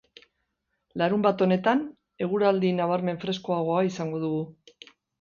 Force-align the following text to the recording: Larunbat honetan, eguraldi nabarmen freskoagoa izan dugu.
Larunbat 1.01 1.43
honetan, 1.47 1.85
eguraldi 2.29 2.75
nabarmen 2.81 3.23
freskoagoa 3.27 3.89
izan 3.93 4.19
dugu. 4.27 4.45